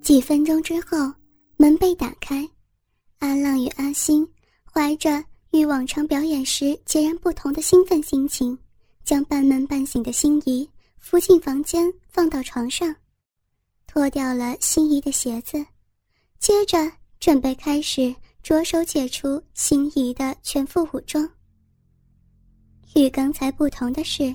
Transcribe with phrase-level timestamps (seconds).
[0.00, 1.12] 几分钟之后，
[1.56, 2.48] 门被打开，
[3.18, 4.26] 阿浪与阿星
[4.70, 8.58] 怀着与往常表演时截然不同的兴奋心情，
[9.04, 10.68] 将半梦半醒的心仪
[10.98, 12.94] 扶进房间，放到床上，
[13.86, 15.64] 脱掉了心仪的鞋子，
[16.38, 21.28] 接着准备开始着手解除心仪的全副武装。
[22.94, 24.34] 与刚才不同的是，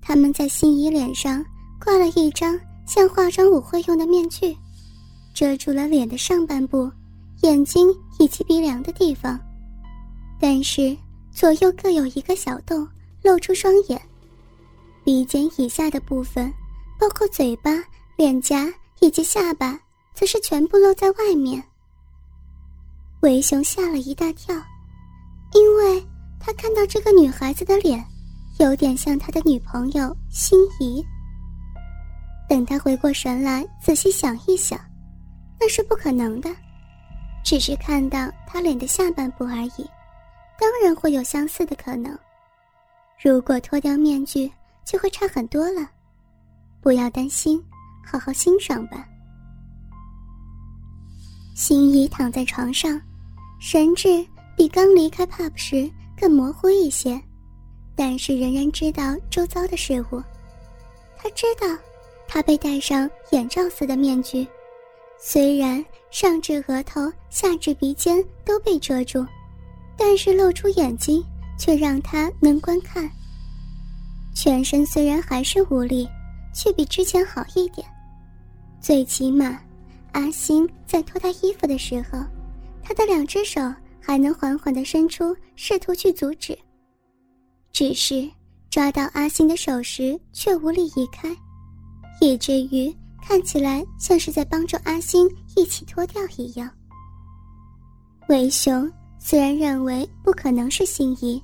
[0.00, 1.44] 他们在心仪脸上
[1.78, 4.56] 挂了一张像化妆舞会用的面具。
[5.34, 6.90] 遮住了脸的上半部、
[7.42, 7.88] 眼睛
[8.20, 9.38] 以及鼻梁的地方，
[10.40, 10.96] 但是
[11.32, 12.88] 左右各有一个小洞，
[13.22, 14.00] 露出双眼。
[15.04, 16.50] 鼻尖以下的部分，
[16.98, 17.70] 包括嘴巴、
[18.16, 19.78] 脸颊以及下巴，
[20.14, 21.62] 则是全部露在外面。
[23.20, 24.54] 维雄吓了一大跳，
[25.52, 26.00] 因为
[26.38, 28.02] 他看到这个女孩子的脸，
[28.60, 31.04] 有点像他的女朋友心仪。
[32.48, 34.78] 等他回过神来，仔细想一想。
[35.58, 36.50] 那是不可能的，
[37.44, 39.88] 只是看到他脸的下半部而已，
[40.58, 42.18] 当然会有相似的可能。
[43.22, 44.50] 如果脱掉面具，
[44.84, 45.88] 就会差很多了。
[46.82, 47.62] 不要担心，
[48.04, 49.06] 好好欣赏吧。
[51.54, 53.00] 心怡躺在床上，
[53.60, 55.90] 神智比刚离开 pub 时
[56.20, 57.18] 更模糊一些，
[57.96, 60.22] 但是仍然知道周遭的事物。
[61.16, 61.66] 他知道，
[62.28, 64.46] 他被戴上眼罩似的面具。
[65.18, 69.26] 虽然上至额头，下至鼻尖都被遮住，
[69.96, 71.24] 但是露出眼睛
[71.58, 73.10] 却让他能观看。
[74.34, 76.06] 全身虽然还是无力，
[76.54, 77.86] 却比之前好一点。
[78.80, 79.58] 最起码，
[80.12, 82.18] 阿星在脱他衣服的时候，
[82.82, 83.60] 他的两只手
[84.00, 86.58] 还能缓缓地伸出，试图去阻止。
[87.72, 88.28] 只是
[88.68, 91.34] 抓到阿星的手时，却无力移开，
[92.20, 92.94] 以至于。
[93.26, 96.70] 看起来像是在帮助阿星一起脱掉一样。
[98.28, 101.42] 为雄虽然认为不可能是心仪，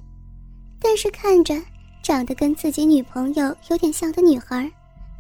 [0.78, 1.54] 但是看着
[2.02, 4.70] 长得跟自己女朋友有点像的女孩，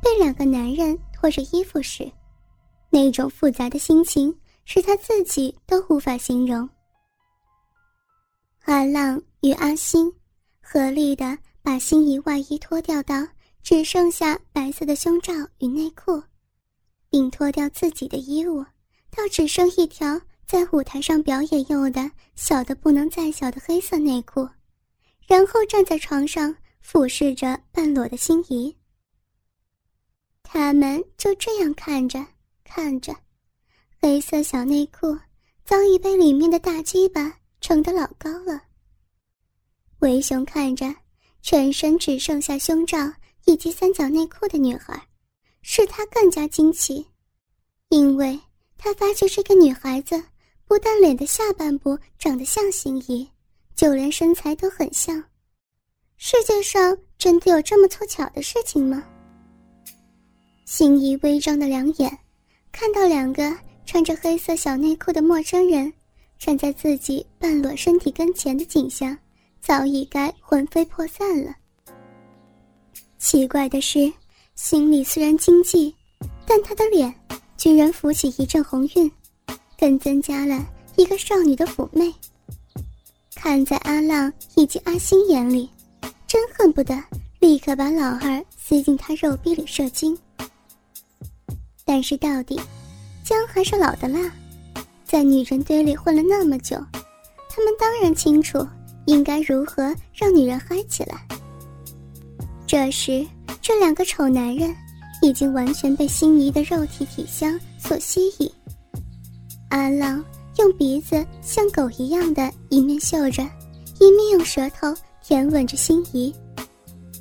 [0.02, 2.10] 被两个男人脱着衣服时，
[2.90, 4.34] 那种复杂的心情
[4.66, 6.68] 是他自己都无法形容。
[8.64, 10.12] 阿浪与阿星
[10.60, 13.26] 合力的把心仪外衣脱掉到
[13.62, 16.22] 只剩下白色的胸罩与内裤。
[17.10, 18.64] 并脱掉自己的衣物，
[19.10, 24.48] 到只剩一条在舞台上表演用的小的不能再小的黑色内裤，
[25.26, 28.74] 然后站在床上俯视着半裸的心仪。
[30.42, 32.24] 他们就这样看着
[32.64, 33.14] 看着，
[34.00, 35.18] 黑色小内裤
[35.64, 38.62] 早已被里面的大鸡巴撑得老高了。
[39.98, 40.92] 维雄看着
[41.42, 42.98] 全身只剩下胸罩
[43.44, 45.09] 以及三角内裤的女孩。
[45.62, 47.06] 使他更加惊奇，
[47.88, 48.38] 因为
[48.78, 50.22] 他发觉这个女孩子
[50.66, 53.28] 不但脸的下半部长得像心仪，
[53.74, 55.22] 就连身材都很像。
[56.16, 59.04] 世界上真的有这么凑巧的事情吗？
[60.64, 62.18] 心仪微张的两眼，
[62.72, 65.92] 看到两个穿着黑色小内裤的陌生人
[66.38, 69.16] 站在自己半裸身体跟前的景象，
[69.60, 71.54] 早已该魂飞魄散了。
[73.18, 74.12] 奇怪的是。
[74.62, 75.92] 心里虽然惊悸，
[76.46, 77.12] 但他的脸
[77.56, 79.10] 居然浮起一阵红晕，
[79.78, 80.62] 更增加了
[80.96, 82.14] 一个少女的妩媚。
[83.34, 85.68] 看在阿浪以及阿星眼里，
[86.26, 87.02] 真恨不得
[87.40, 90.16] 立刻把老二塞进他肉壁里射精。
[91.86, 92.60] 但是到底，
[93.24, 94.30] 姜还是老的辣，
[95.04, 96.76] 在女人堆里混了那么久，
[97.48, 98.64] 他们当然清楚
[99.06, 101.26] 应该如何让女人嗨起来。
[102.66, 103.26] 这时。
[103.70, 104.74] 这两个丑男人
[105.22, 108.50] 已经完全被心仪的肉体体香所吸引。
[109.68, 110.24] 阿浪
[110.58, 113.44] 用鼻子像狗一样的一面嗅着，
[114.00, 114.92] 一面用舌头
[115.22, 116.34] 舔吻着心仪，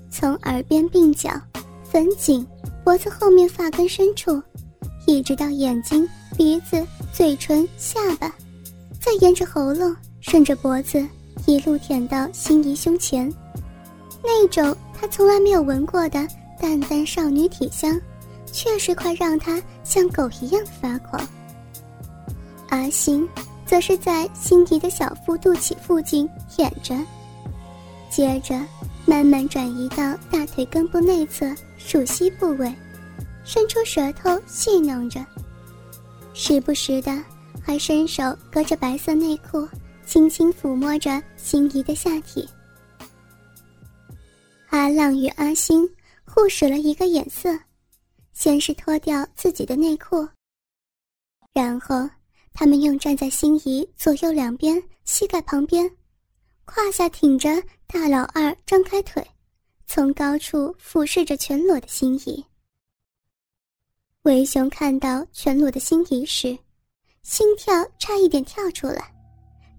[0.10, 1.40] 从耳边鬓角、
[1.84, 2.44] 粉颈、
[2.84, 4.42] 脖子后面发根深处，
[5.06, 6.84] 一直到眼睛、鼻子、
[7.14, 8.34] 嘴唇、下巴，
[9.00, 11.08] 再沿着喉咙，顺着脖子，
[11.46, 13.32] 一路舔到心仪胸前，
[14.24, 14.76] 那种。
[15.02, 16.28] 他从来没有闻过的
[16.60, 18.00] 淡淡少女体香，
[18.52, 21.26] 确实快让他像狗一样发狂。
[22.70, 23.28] 阿星
[23.66, 26.96] 则是在心仪的小腹肚脐附近舔着，
[28.10, 28.60] 接着
[29.06, 32.74] 慢慢转移到大腿根部内侧属膝部位，
[33.44, 35.26] 伸出舌头戏弄着，
[36.34, 37.18] 时不时的
[37.64, 39.68] 还伸手隔着白色内裤，
[40.06, 42.48] 轻轻抚摸着心仪的下体。
[44.70, 45.90] 阿浪与阿星
[46.40, 47.50] 互使了一个眼色，
[48.32, 50.26] 先是脱掉自己的内裤，
[51.52, 52.10] 然后，
[52.54, 55.86] 他们又站在心仪左右两边膝盖旁边，
[56.64, 59.22] 胯下挺着大老二，张开腿，
[59.86, 62.42] 从高处俯视着全裸的心仪。
[64.22, 66.58] 维雄看到全裸的心仪时，
[67.22, 69.14] 心跳差一点跳出来，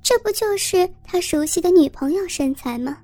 [0.03, 3.03] 这不就是他熟悉的女朋友身材吗？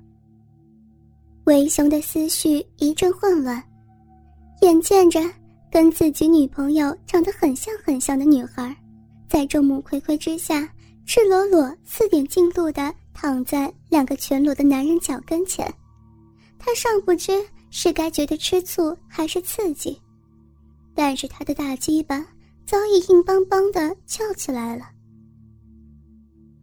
[1.47, 3.63] 维雄的思绪一阵混乱，
[4.61, 5.21] 眼见着。
[5.69, 8.75] 跟自己女朋友长得很像很像的女孩，
[9.29, 10.67] 在众目睽睽之下，
[11.05, 15.73] 赤裸裸、四点进度的躺在两个全裸的男人脚跟前，
[16.57, 17.31] 他尚不知
[17.69, 19.97] 是该觉得吃醋还是刺激，
[20.93, 22.25] 但是他的大鸡巴
[22.65, 24.85] 早已硬邦邦的翘起来了。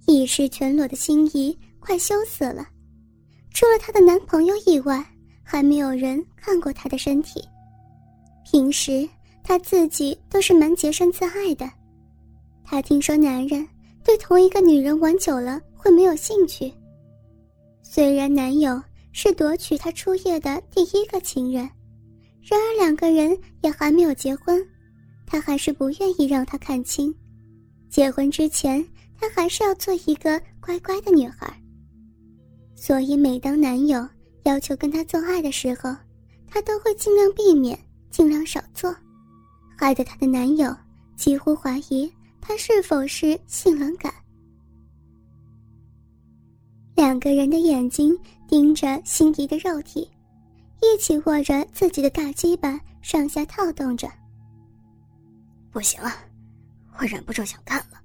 [0.06, 2.66] 已是全裸的心仪快羞死了，
[3.54, 5.02] 除了她的男朋友以外，
[5.42, 7.42] 还没有人看过她的身体。
[8.44, 9.08] 平时
[9.42, 11.70] 她自己都是蛮洁身自爱的，
[12.64, 13.66] 她听说男人
[14.02, 16.70] 对同一个女人玩久了会没有兴趣。
[17.82, 21.62] 虽然男友是夺取她初夜的第一个情人，
[22.42, 24.60] 然而两个人也还没有结婚，
[25.26, 27.14] 她还是不愿意让他看清。
[27.88, 28.84] 结婚之前，
[29.18, 31.56] 她还是要做一个乖乖的女孩。
[32.84, 34.06] 所以每当男友
[34.42, 35.96] 要求跟她做爱的时候，
[36.46, 37.78] 她都会尽量避免。
[38.10, 38.94] 尽量少做，
[39.74, 40.76] 害得她的男友
[41.16, 44.12] 几乎怀疑她是否是性冷感。
[46.94, 48.14] 两个人的眼睛
[48.46, 50.06] 盯着心仪的肉体，
[50.82, 54.08] 一起握着自己的大鸡巴上下跳动着。
[55.72, 56.12] 不行了，
[56.98, 57.98] 我忍不住想干了。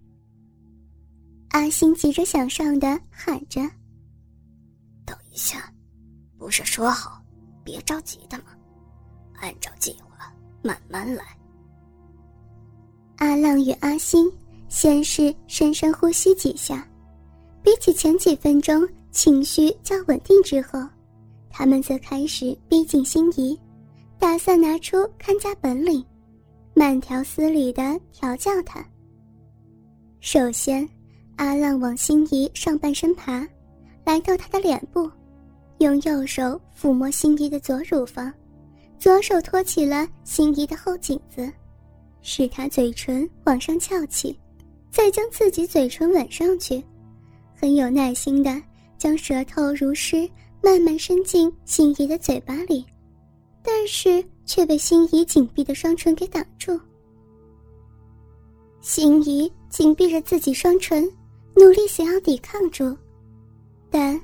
[1.49, 3.61] 阿星急着想上的喊着
[5.31, 5.71] ：“一下，
[6.37, 7.21] 不是说好
[7.63, 8.45] 别着急的吗？”
[9.41, 11.23] 按照计划慢慢来。
[13.17, 14.31] 阿浪与阿星
[14.67, 16.87] 先是深深呼吸几下，
[17.63, 20.79] 比起前几分钟情绪较稳定之后，
[21.49, 23.59] 他们则开始逼近心仪，
[24.17, 26.05] 打算拿出看家本领，
[26.73, 28.85] 慢条斯理的调教他。
[30.21, 30.87] 首先，
[31.37, 33.47] 阿浪往心仪上半身爬，
[34.05, 35.09] 来到她的脸部，
[35.79, 38.31] 用右手抚摸心仪的左乳房。
[38.97, 41.49] 左手托起了心仪的后颈子，
[42.21, 44.37] 使她嘴唇往上翘起，
[44.91, 46.83] 再将自己嘴唇吻上去，
[47.55, 48.61] 很有耐心的
[48.97, 50.29] 将舌头如诗
[50.61, 52.85] 慢慢伸进心仪的嘴巴里，
[53.63, 56.77] 但是却被心仪紧闭的双唇给挡住。
[58.81, 61.09] 心仪紧闭着自己双唇，
[61.55, 62.93] 努力想要抵抗住，
[63.89, 64.19] 但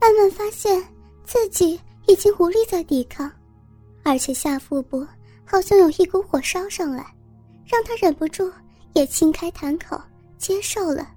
[0.00, 0.82] 慢慢发现
[1.24, 3.30] 自己已经无力再抵抗。
[4.02, 5.04] 而且下腹部
[5.44, 7.04] 好像有一股火烧上来，
[7.64, 8.50] 让他忍不住
[8.94, 10.00] 也轻开痰口
[10.38, 11.08] 接受了。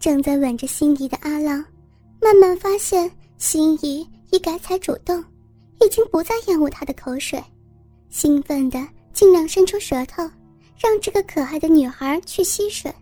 [0.00, 1.64] 正在吻着心仪的阿浪，
[2.20, 5.22] 慢慢发现心仪已改采主动，
[5.80, 7.42] 已经不再厌恶他的口水，
[8.08, 10.22] 兴奋的尽量伸出舌头，
[10.76, 12.92] 让这个可爱的女孩去吸吮。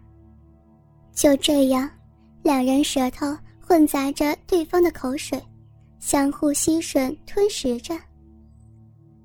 [1.14, 1.88] 就这样，
[2.42, 3.26] 两人舌头
[3.74, 5.36] 混杂着对方的口水，
[5.98, 7.92] 相互吸吮吞食着。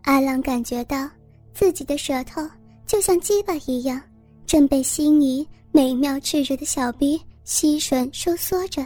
[0.05, 1.07] 阿浪感觉到
[1.53, 2.41] 自己的舌头
[2.87, 4.01] 就像鸡巴一样，
[4.47, 8.83] 正被心仪美妙炽热的小臂吸吮收缩着，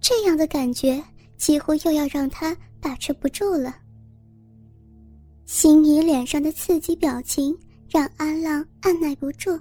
[0.00, 1.00] 这样的感觉
[1.36, 3.76] 几乎又要让他把持不住了。
[5.46, 7.56] 心仪脸上的刺激表情
[7.88, 9.56] 让阿浪按耐不住，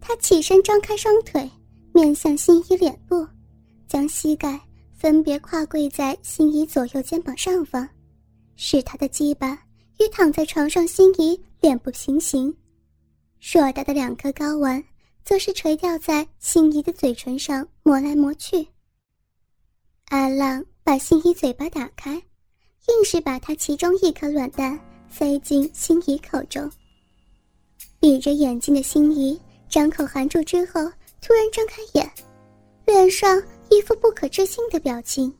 [0.00, 1.50] 他起身张开双腿，
[1.92, 3.26] 面向心仪脸部，
[3.90, 4.60] 将膝盖
[4.94, 7.88] 分别跨跪在心仪左右肩膀上方，
[8.54, 9.60] 使他的鸡巴。
[9.98, 12.56] 与躺在床上心仪脸部平行，
[13.38, 14.82] 硕大的两颗睾丸
[15.22, 18.66] 则是垂吊在心仪的嘴唇上磨来磨去。
[20.06, 24.78] 阿浪把心仪嘴巴打开，硬是把他其中一颗卵蛋
[25.10, 26.70] 塞进心仪口中。
[27.98, 30.80] 闭着眼睛的心仪张口含住之后，
[31.20, 32.10] 突然睁开眼，
[32.86, 35.32] 脸上一副不可置信的表情，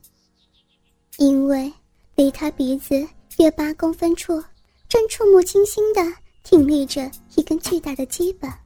[1.18, 1.72] 因为
[2.14, 3.06] 离他鼻子
[3.38, 4.42] 约八公分处。
[4.88, 6.02] 正触目惊心的
[6.42, 8.60] 挺立着一根巨大的鸡巴，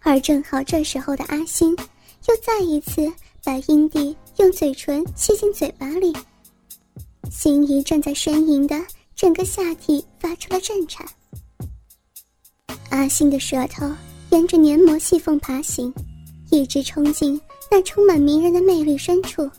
[0.00, 1.70] 而正好这时候的阿星，
[2.28, 3.00] 又再一次
[3.44, 6.12] 把阴蒂用嘴唇吸进嘴巴里。
[7.30, 8.84] 心仪正在呻吟的
[9.14, 11.06] 整个下体发出了震颤。
[12.90, 13.88] 阿星的舌头
[14.30, 15.94] 沿着黏膜细缝爬行，
[16.50, 19.50] 一直冲进那充满迷人的魅力深处。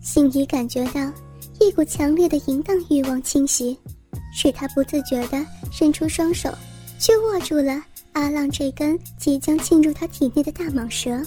[0.00, 1.12] 心仪感觉到
[1.60, 3.78] 一股强烈的淫荡欲望侵袭。
[4.32, 6.48] 使他不自觉地伸出双手，
[7.00, 11.20] 却握住了阿浪这根即将进入他体内的大蟒蛇。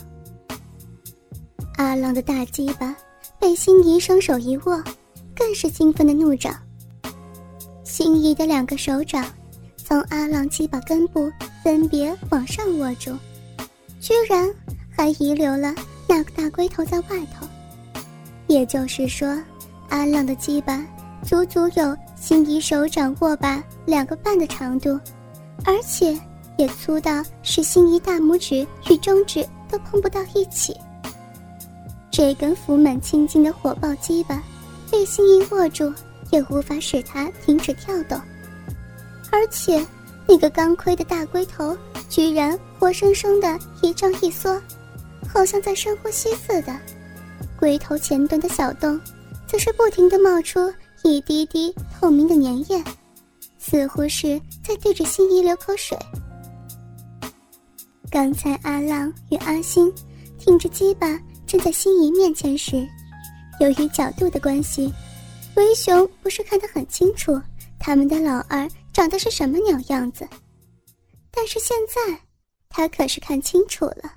[1.75, 2.95] 阿浪的大鸡巴
[3.39, 4.81] 被心仪双手一握，
[5.35, 6.55] 更是兴奋的怒涨。
[7.83, 9.25] 心仪的两个手掌
[9.75, 11.29] 从阿浪鸡巴根部
[11.61, 13.13] 分别往上握住，
[13.99, 14.49] 居然
[14.95, 15.73] 还遗留了
[16.07, 17.47] 那个大龟头在外头。
[18.47, 19.27] 也就是说，
[19.89, 20.85] 阿浪的鸡巴
[21.23, 24.99] 足足有心仪手掌握把两个半的长度，
[25.65, 26.17] 而且
[26.57, 30.75] 也粗到使心仪大拇指与中指都碰不到一起。
[32.11, 34.43] 这根浮满青筋的火爆鸡巴，
[34.91, 35.91] 被心仪握住，
[36.29, 38.19] 也无法使它停止跳动。
[39.31, 39.83] 而且，
[40.27, 41.75] 那个钢盔的大龟头
[42.07, 44.61] 居然活生生的一张一缩，
[45.33, 46.77] 好像在深呼吸似的。
[47.59, 48.99] 龟头前端的小洞，
[49.47, 50.71] 则是不停的冒出
[51.03, 52.83] 一滴滴透明的粘液，
[53.57, 55.97] 似乎是在对着心仪流口水。
[58.11, 59.91] 刚才阿浪与阿星
[60.37, 61.19] 挺着鸡巴。
[61.45, 62.83] 站在心仪面前时，
[63.59, 64.91] 由于角度的关系，
[65.55, 67.39] 维雄不是看得很清楚
[67.77, 70.27] 他们的老二长得是什么鸟样子。
[71.29, 72.19] 但是现在，
[72.69, 74.11] 他可是看清楚了。